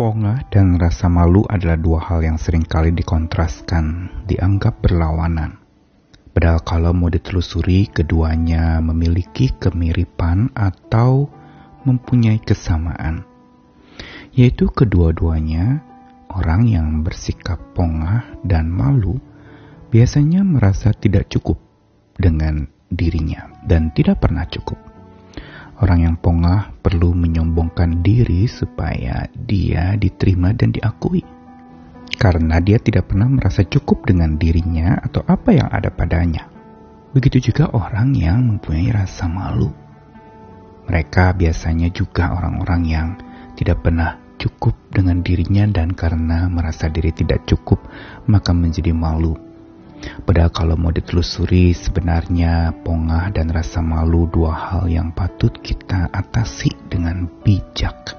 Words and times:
Pongah 0.00 0.48
dan 0.48 0.80
rasa 0.80 1.12
malu 1.12 1.44
adalah 1.44 1.76
dua 1.76 2.00
hal 2.00 2.24
yang 2.24 2.40
sering 2.40 2.64
kali 2.64 2.88
dikontraskan, 2.88 4.08
dianggap 4.24 4.80
berlawanan. 4.80 5.60
Padahal 6.32 6.64
kalau 6.64 6.96
mau 6.96 7.12
ditelusuri, 7.12 7.84
keduanya 7.84 8.80
memiliki 8.80 9.52
kemiripan 9.60 10.56
atau 10.56 11.28
mempunyai 11.84 12.40
kesamaan. 12.40 13.28
Yaitu 14.32 14.72
kedua-duanya 14.72 15.84
orang 16.32 16.64
yang 16.64 17.04
bersikap 17.04 17.60
pongah 17.76 18.24
dan 18.40 18.72
malu 18.72 19.20
biasanya 19.92 20.40
merasa 20.48 20.96
tidak 20.96 21.28
cukup 21.28 21.60
dengan 22.16 22.72
dirinya 22.88 23.52
dan 23.68 23.92
tidak 23.92 24.24
pernah 24.24 24.48
cukup. 24.48 24.89
Orang 25.80 26.04
yang 26.04 26.16
pongah 26.20 26.76
perlu 26.84 27.16
menyombongkan 27.16 28.04
diri 28.04 28.44
supaya 28.44 29.24
dia 29.32 29.96
diterima 29.96 30.52
dan 30.52 30.76
diakui. 30.76 31.24
Karena 32.20 32.60
dia 32.60 32.76
tidak 32.76 33.08
pernah 33.08 33.32
merasa 33.32 33.64
cukup 33.64 34.04
dengan 34.04 34.36
dirinya 34.36 35.00
atau 35.00 35.24
apa 35.24 35.56
yang 35.56 35.72
ada 35.72 35.88
padanya. 35.88 36.44
Begitu 37.16 37.48
juga 37.48 37.72
orang 37.72 38.12
yang 38.12 38.44
mempunyai 38.44 38.92
rasa 38.92 39.24
malu. 39.24 39.72
Mereka 40.84 41.32
biasanya 41.32 41.88
juga 41.88 42.28
orang-orang 42.36 42.82
yang 42.84 43.08
tidak 43.56 43.80
pernah 43.80 44.20
cukup 44.36 44.76
dengan 44.92 45.24
dirinya 45.24 45.64
dan 45.68 45.96
karena 45.96 46.44
merasa 46.48 46.92
diri 46.92 47.12
tidak 47.12 47.44
cukup 47.48 47.80
maka 48.24 48.56
menjadi 48.56 48.92
malu 48.96 49.49
Padahal 50.00 50.52
kalau 50.52 50.76
mau 50.80 50.92
ditelusuri 50.92 51.76
sebenarnya 51.76 52.72
pongah 52.84 53.32
dan 53.32 53.52
rasa 53.52 53.84
malu 53.84 54.28
dua 54.28 54.52
hal 54.52 54.88
yang 54.88 55.12
patut 55.12 55.52
kita 55.60 56.08
atasi 56.08 56.72
dengan 56.88 57.28
bijak. 57.44 58.16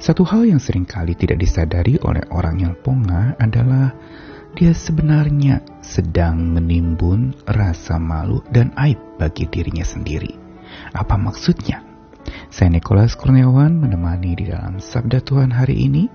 Satu 0.00 0.24
hal 0.24 0.48
yang 0.48 0.56
sering 0.56 0.88
kali 0.88 1.12
tidak 1.12 1.44
disadari 1.44 2.00
oleh 2.00 2.24
orang 2.32 2.56
yang 2.56 2.74
pongah 2.80 3.36
adalah 3.36 3.92
dia 4.56 4.72
sebenarnya 4.72 5.60
sedang 5.84 6.40
menimbun 6.56 7.36
rasa 7.44 8.00
malu 8.00 8.40
dan 8.48 8.72
aib 8.80 8.98
bagi 9.20 9.44
dirinya 9.46 9.84
sendiri. 9.84 10.32
Apa 10.96 11.20
maksudnya? 11.20 11.84
Saya 12.48 12.72
Nikolas 12.72 13.16
Kurniawan 13.16 13.80
menemani 13.80 14.36
di 14.36 14.44
dalam 14.50 14.80
Sabda 14.80 15.20
Tuhan 15.24 15.52
hari 15.52 15.86
ini 15.88 16.08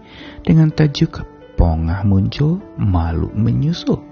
dengan 0.44 0.70
tajuk 0.70 1.36
Pongah 1.56 2.04
muncul, 2.04 2.60
malu 2.76 3.32
menyusul. 3.32 4.05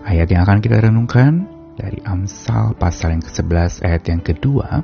Ayat 0.00 0.32
yang 0.32 0.48
akan 0.48 0.64
kita 0.64 0.80
renungkan 0.80 1.44
dari 1.76 2.00
Amsal 2.08 2.72
pasal 2.80 3.20
yang 3.20 3.24
ke-11 3.24 3.84
ayat 3.84 4.02
yang 4.08 4.22
kedua, 4.24 4.80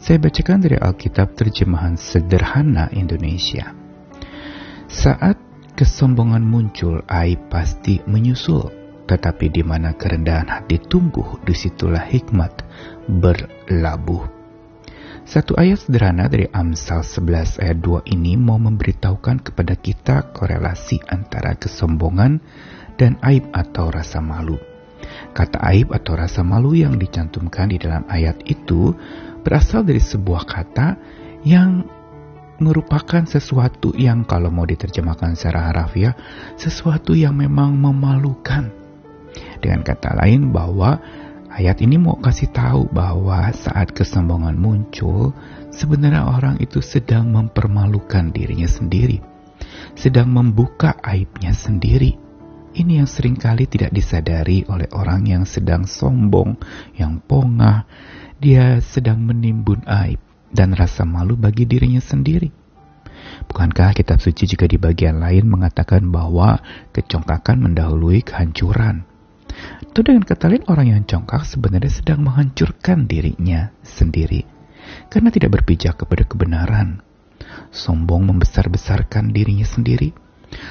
saya 0.00 0.16
bacakan 0.16 0.64
dari 0.64 0.80
Alkitab 0.80 1.36
terjemahan 1.36 2.00
sederhana 2.00 2.88
Indonesia. 2.96 3.76
Saat 4.88 5.36
kesombongan 5.76 6.40
muncul, 6.40 7.04
aib 7.12 7.52
pasti 7.52 8.00
menyusul, 8.08 8.72
tetapi 9.04 9.52
di 9.52 9.60
mana 9.60 9.92
kerendahan 9.92 10.48
hati 10.48 10.80
tumbuh, 10.80 11.44
di 11.44 11.52
situlah 11.52 12.08
hikmat 12.08 12.64
berlabuh. 13.04 14.38
Satu 15.28 15.60
ayat 15.60 15.84
sederhana 15.84 16.24
dari 16.24 16.48
Amsal 16.48 17.04
11 17.04 17.60
ayat 17.60 17.78
2 17.84 18.16
ini 18.16 18.40
mau 18.40 18.56
memberitahukan 18.56 19.44
kepada 19.44 19.76
kita 19.76 20.32
korelasi 20.32 21.04
antara 21.04 21.52
kesombongan 21.52 22.40
dan 22.98 23.16
aib 23.22 23.48
atau 23.54 23.88
rasa 23.88 24.18
malu. 24.18 24.58
Kata 25.32 25.62
aib 25.72 25.94
atau 25.94 26.18
rasa 26.18 26.42
malu 26.42 26.74
yang 26.74 26.98
dicantumkan 26.98 27.70
di 27.70 27.78
dalam 27.78 28.04
ayat 28.10 28.42
itu 28.50 28.92
berasal 29.46 29.86
dari 29.86 30.02
sebuah 30.02 30.42
kata 30.44 30.98
yang 31.46 31.86
merupakan 32.58 33.22
sesuatu 33.22 33.94
yang 33.94 34.26
kalau 34.26 34.50
mau 34.50 34.66
diterjemahkan 34.66 35.38
secara 35.38 35.70
harafiah, 35.70 36.18
sesuatu 36.58 37.14
yang 37.14 37.38
memang 37.38 37.78
memalukan. 37.78 38.74
Dengan 39.62 39.86
kata 39.86 40.18
lain 40.18 40.50
bahwa 40.50 40.98
ayat 41.54 41.78
ini 41.78 42.02
mau 42.02 42.18
kasih 42.18 42.50
tahu 42.50 42.90
bahwa 42.90 43.46
saat 43.54 43.94
kesombongan 43.94 44.58
muncul, 44.58 45.30
sebenarnya 45.70 46.26
orang 46.26 46.58
itu 46.58 46.82
sedang 46.82 47.30
mempermalukan 47.30 48.34
dirinya 48.34 48.66
sendiri, 48.66 49.22
sedang 49.94 50.34
membuka 50.34 50.98
aibnya 51.06 51.54
sendiri 51.54 52.27
ini 52.76 53.00
yang 53.00 53.08
sering 53.08 53.38
kali 53.38 53.64
tidak 53.64 53.94
disadari 53.94 54.64
oleh 54.68 54.88
orang 54.92 55.24
yang 55.24 55.44
sedang 55.48 55.88
sombong, 55.88 56.60
yang 56.98 57.22
pongah. 57.24 57.88
Dia 58.38 58.78
sedang 58.84 59.24
menimbun 59.24 59.82
aib 59.88 60.20
dan 60.52 60.76
rasa 60.76 61.02
malu 61.02 61.34
bagi 61.34 61.66
dirinya 61.66 61.98
sendiri. 61.98 62.50
Bukankah 63.48 63.96
kitab 63.96 64.20
suci 64.20 64.46
juga 64.46 64.68
di 64.68 64.78
bagian 64.78 65.18
lain 65.18 65.48
mengatakan 65.48 66.06
bahwa 66.08 66.60
kecongkakan 66.94 67.64
mendahului 67.64 68.22
kehancuran? 68.22 69.04
Itu 69.82 70.06
dengan 70.06 70.22
kata 70.22 70.46
lain 70.46 70.64
orang 70.70 70.86
yang 70.94 71.02
congkak 71.02 71.42
sebenarnya 71.48 71.90
sedang 71.90 72.22
menghancurkan 72.22 73.10
dirinya 73.10 73.74
sendiri 73.82 74.46
karena 75.10 75.28
tidak 75.34 75.60
berpijak 75.60 75.98
kepada 75.98 76.24
kebenaran. 76.24 77.02
Sombong 77.68 78.28
membesar-besarkan 78.28 79.34
dirinya 79.34 79.66
sendiri 79.66 80.12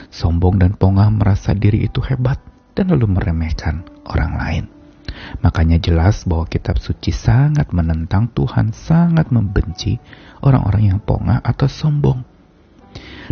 Sombong 0.09 0.57
dan 0.57 0.73
pongah 0.75 1.09
merasa 1.13 1.53
diri 1.53 1.85
itu 1.85 2.01
hebat 2.01 2.41
dan 2.73 2.93
lalu 2.93 3.17
meremehkan 3.17 3.85
orang 4.05 4.33
lain. 4.37 4.65
Makanya 5.41 5.81
jelas 5.81 6.23
bahwa 6.29 6.45
kitab 6.45 6.77
suci 6.77 7.09
sangat 7.09 7.73
menentang 7.73 8.29
Tuhan, 8.31 8.71
sangat 8.75 9.33
membenci 9.33 9.97
orang-orang 10.45 10.93
yang 10.93 10.99
pongah 11.01 11.41
atau 11.41 11.65
sombong. 11.65 12.21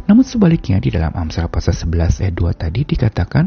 Namun 0.06 0.25
sebaliknya 0.28 0.78
di 0.81 0.91
dalam 0.91 1.13
Amsal 1.16 1.47
pasal 1.47 1.73
11 1.73 2.25
ayat 2.25 2.35
2 2.35 2.62
tadi 2.62 2.81
dikatakan 2.83 3.45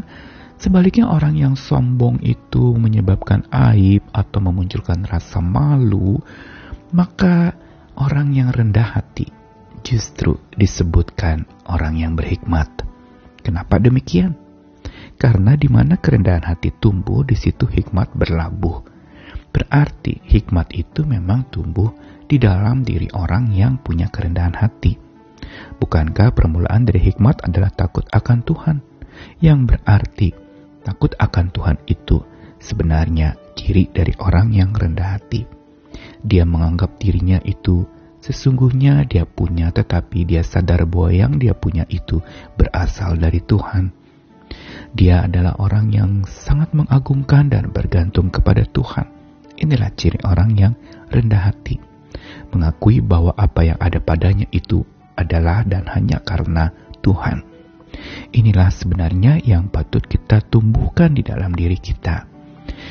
sebaliknya 0.56 1.10
orang 1.12 1.36
yang 1.36 1.54
sombong 1.54 2.18
itu 2.24 2.74
menyebabkan 2.74 3.46
aib 3.52 4.02
atau 4.10 4.38
memunculkan 4.40 5.04
rasa 5.04 5.44
malu, 5.44 6.18
maka 6.90 7.52
orang 7.98 8.32
yang 8.32 8.48
rendah 8.50 8.96
hati 8.96 9.28
justru 9.84 10.40
disebutkan 10.56 11.46
orang 11.68 12.00
yang 12.00 12.12
berhikmat. 12.16 12.87
Kenapa 13.48 13.80
demikian? 13.80 14.36
Karena 15.16 15.56
di 15.56 15.72
mana 15.72 15.96
kerendahan 15.96 16.44
hati 16.44 16.68
tumbuh, 16.68 17.24
di 17.24 17.32
situ 17.32 17.64
hikmat 17.64 18.12
berlabuh. 18.12 18.84
Berarti 19.48 20.20
hikmat 20.20 20.76
itu 20.76 21.08
memang 21.08 21.48
tumbuh 21.48 21.88
di 22.28 22.36
dalam 22.36 22.84
diri 22.84 23.08
orang 23.16 23.48
yang 23.56 23.80
punya 23.80 24.12
kerendahan 24.12 24.52
hati. 24.52 25.00
Bukankah 25.80 26.36
permulaan 26.36 26.84
dari 26.84 27.00
hikmat 27.08 27.40
adalah 27.40 27.72
takut 27.72 28.04
akan 28.12 28.44
Tuhan? 28.44 28.76
Yang 29.40 29.58
berarti 29.72 30.28
takut 30.84 31.16
akan 31.16 31.48
Tuhan 31.48 31.80
itu 31.88 32.20
sebenarnya 32.60 33.40
ciri 33.56 33.88
dari 33.88 34.12
orang 34.20 34.52
yang 34.52 34.76
rendah 34.76 35.16
hati. 35.16 35.48
Dia 36.20 36.44
menganggap 36.44 37.00
dirinya 37.00 37.40
itu 37.48 37.88
Sesungguhnya 38.28 39.08
dia 39.08 39.24
punya, 39.24 39.72
tetapi 39.72 40.28
dia 40.28 40.44
sadar 40.44 40.84
bahwa 40.84 41.08
yang 41.08 41.40
dia 41.40 41.56
punya 41.56 41.88
itu 41.88 42.20
berasal 42.60 43.16
dari 43.16 43.40
Tuhan. 43.40 43.88
Dia 44.92 45.24
adalah 45.24 45.56
orang 45.56 45.88
yang 45.88 46.28
sangat 46.28 46.76
mengagungkan 46.76 47.48
dan 47.48 47.72
bergantung 47.72 48.28
kepada 48.28 48.68
Tuhan. 48.68 49.08
Inilah 49.56 49.88
ciri 49.96 50.20
orang 50.28 50.52
yang 50.60 50.76
rendah 51.08 51.48
hati, 51.48 51.80
mengakui 52.52 53.00
bahwa 53.00 53.32
apa 53.32 53.64
yang 53.64 53.80
ada 53.80 53.96
padanya 53.96 54.44
itu 54.52 54.84
adalah 55.16 55.64
dan 55.64 55.88
hanya 55.88 56.20
karena 56.20 56.68
Tuhan. 57.00 57.40
Inilah 58.36 58.68
sebenarnya 58.68 59.40
yang 59.40 59.72
patut 59.72 60.04
kita 60.04 60.44
tumbuhkan 60.52 61.16
di 61.16 61.24
dalam 61.24 61.56
diri 61.56 61.80
kita. 61.80 62.28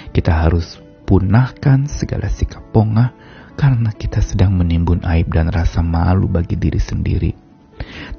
Kita 0.09 0.50
harus 0.50 0.81
punahkan 1.06 1.86
segala 1.86 2.25
sikap 2.28 2.74
pongah, 2.74 3.13
karena 3.57 3.89
kita 3.89 4.21
sedang 4.21 4.54
menimbun 4.54 5.01
aib 5.01 5.33
dan 5.33 5.50
rasa 5.50 5.81
malu 5.81 6.30
bagi 6.30 6.56
diri 6.56 6.77
sendiri. 6.77 7.33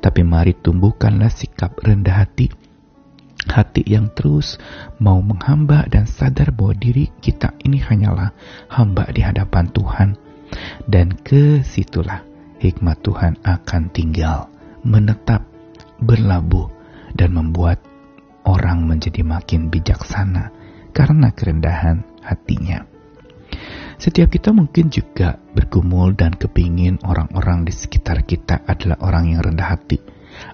Tapi 0.02 0.26
mari 0.26 0.58
tumbuhkanlah 0.58 1.31
sikap 1.31 1.79
rendah 1.79 2.26
hati, 2.26 2.50
hati 3.46 3.87
yang 3.87 4.11
terus 4.11 4.58
mau 4.99 5.23
menghamba 5.23 5.87
dan 5.87 6.11
sadar 6.11 6.50
bahwa 6.50 6.75
diri 6.75 7.11
kita 7.23 7.55
ini 7.62 7.79
hanyalah 7.79 8.35
hamba 8.70 9.06
di 9.14 9.23
hadapan 9.23 9.70
Tuhan. 9.70 10.08
Dan 10.88 11.14
ke 11.14 11.62
situlah 11.62 12.25
hikmat 12.58 12.99
Tuhan 13.05 13.38
akan 13.46 13.82
tinggal, 13.94 14.50
menetap, 14.82 15.46
berlabuh, 16.02 16.67
dan 17.14 17.37
membuat 17.37 17.79
orang 18.49 18.88
menjadi 18.88 19.20
makin 19.23 19.69
bijaksana 19.69 20.50
karena 20.96 21.29
kerendahan 21.31 22.02
hatinya. 22.25 22.98
Setiap 23.99 24.31
kita 24.31 24.55
mungkin 24.55 24.95
juga 24.95 25.43
bergumul 25.59 26.15
dan 26.15 26.31
kepingin 26.31 27.03
orang-orang 27.03 27.67
di 27.67 27.75
sekitar 27.75 28.23
kita 28.23 28.62
adalah 28.62 28.95
orang 29.03 29.35
yang 29.35 29.43
rendah 29.43 29.75
hati. 29.75 29.99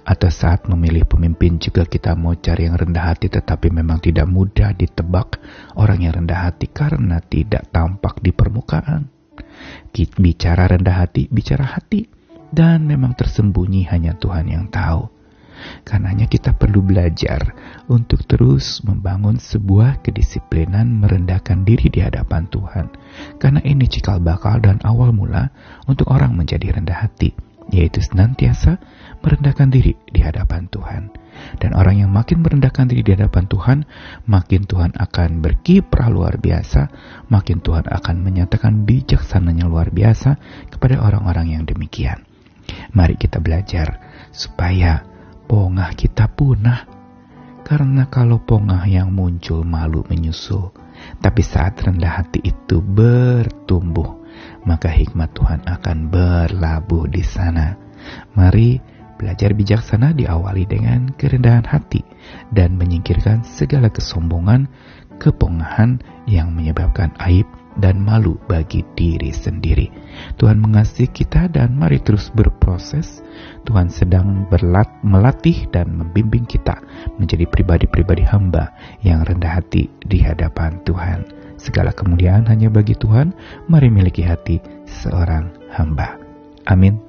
Atau 0.08 0.32
saat 0.32 0.64
memilih 0.64 1.04
pemimpin 1.04 1.60
juga 1.60 1.84
kita 1.84 2.16
mau 2.16 2.32
cari 2.32 2.64
yang 2.64 2.80
rendah 2.80 3.12
hati 3.12 3.28
tetapi 3.28 3.68
memang 3.68 4.00
tidak 4.00 4.24
mudah 4.24 4.72
ditebak 4.72 5.44
orang 5.76 6.00
yang 6.00 6.24
rendah 6.24 6.48
hati 6.48 6.72
karena 6.72 7.20
tidak 7.20 7.68
tampak 7.68 8.16
di 8.24 8.32
permukaan. 8.32 9.12
Bicara 9.92 10.64
rendah 10.64 11.04
hati, 11.04 11.28
bicara 11.28 11.68
hati. 11.68 12.08
dan 12.54 12.86
memang 12.86 13.18
tersembunyi 13.18 13.90
hanya 13.90 14.14
Tuhan 14.14 14.46
yang 14.46 14.70
tahu. 14.70 15.13
Karenanya 15.84 16.26
kita 16.30 16.56
perlu 16.56 16.80
belajar 16.80 17.54
untuk 17.90 18.24
terus 18.24 18.80
membangun 18.82 19.36
sebuah 19.36 20.00
kedisiplinan 20.04 20.88
merendahkan 21.02 21.64
diri 21.66 21.92
di 21.92 22.00
hadapan 22.00 22.48
Tuhan. 22.48 22.86
Karena 23.36 23.60
ini 23.62 23.84
cikal 23.86 24.20
bakal 24.20 24.60
dan 24.64 24.80
awal 24.82 25.12
mula 25.12 25.52
untuk 25.84 26.10
orang 26.10 26.34
menjadi 26.34 26.76
rendah 26.76 27.04
hati, 27.06 27.36
yaitu 27.72 28.00
senantiasa 28.00 28.80
merendahkan 29.24 29.72
diri 29.72 29.96
di 30.10 30.20
hadapan 30.20 30.68
Tuhan. 30.68 31.12
Dan 31.58 31.74
orang 31.74 31.98
yang 32.04 32.10
makin 32.14 32.44
merendahkan 32.44 32.86
diri 32.86 33.02
di 33.02 33.12
hadapan 33.18 33.44
Tuhan, 33.50 33.78
makin 34.30 34.68
Tuhan 34.68 34.94
akan 34.94 35.42
berkiprah 35.42 36.08
luar 36.12 36.38
biasa, 36.38 36.88
makin 37.28 37.58
Tuhan 37.58 37.90
akan 37.90 38.16
menyatakan 38.22 38.86
bijaksananya 38.86 39.66
luar 39.66 39.90
biasa 39.90 40.38
kepada 40.70 41.02
orang-orang 41.02 41.58
yang 41.58 41.62
demikian. 41.66 42.22
Mari 42.94 43.18
kita 43.18 43.42
belajar 43.42 43.98
supaya 44.30 45.04
pongah 45.54 45.94
kita 45.94 46.26
punah. 46.34 46.82
Karena 47.62 48.10
kalau 48.10 48.42
pongah 48.42 48.82
yang 48.90 49.14
muncul 49.14 49.62
malu 49.62 50.02
menyusul, 50.10 50.74
tapi 51.22 51.46
saat 51.46 51.78
rendah 51.78 52.20
hati 52.20 52.42
itu 52.42 52.82
bertumbuh, 52.82 54.18
maka 54.66 54.90
hikmat 54.90 55.30
Tuhan 55.30 55.62
akan 55.62 56.10
berlabuh 56.10 57.06
di 57.06 57.22
sana. 57.22 57.78
Mari 58.34 58.82
belajar 59.14 59.54
bijaksana 59.54 60.10
diawali 60.18 60.66
dengan 60.66 61.14
kerendahan 61.14 61.64
hati 61.64 62.02
dan 62.50 62.74
menyingkirkan 62.74 63.46
segala 63.46 63.88
kesombongan, 63.94 64.66
kepongahan 65.22 66.02
yang 66.26 66.50
menyebabkan 66.50 67.14
aib 67.30 67.46
dan 67.78 68.00
malu 68.00 68.40
bagi 68.48 68.86
diri 68.96 69.28
sendiri. 69.34 69.90
Tuhan 70.40 70.62
mengasihi 70.62 71.10
kita 71.10 71.52
dan 71.52 71.76
mari 71.76 72.00
terus 72.00 72.32
berproses. 72.32 73.20
Tuhan 73.68 73.92
sedang 73.92 74.48
berlat, 74.48 74.88
melatih 75.04 75.68
dan 75.74 75.92
membimbing 75.92 76.48
kita 76.48 76.80
menjadi 77.20 77.44
pribadi-pribadi 77.50 78.24
hamba 78.24 78.72
yang 79.04 79.26
rendah 79.26 79.60
hati 79.60 79.90
di 80.06 80.22
hadapan 80.24 80.80
Tuhan. 80.88 81.26
Segala 81.60 81.92
kemuliaan 81.92 82.48
hanya 82.48 82.72
bagi 82.72 82.96
Tuhan, 82.96 83.32
mari 83.68 83.92
miliki 83.92 84.24
hati 84.24 84.60
seorang 84.88 85.52
hamba. 85.72 86.16
Amin. 86.64 87.03